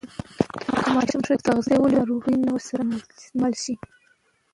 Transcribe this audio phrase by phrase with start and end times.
[0.83, 2.83] که ماشوم ښه تغذیه ولري، ناروغي نه ورسره
[3.41, 3.73] مل شي.